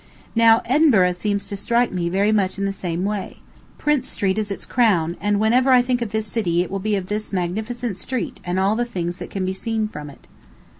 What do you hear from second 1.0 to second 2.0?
seems to strike